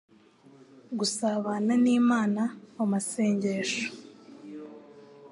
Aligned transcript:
Gusabana 0.99 1.73
n'Imana 1.83 2.41
mu 2.75 2.85
masengesho, 2.91 3.85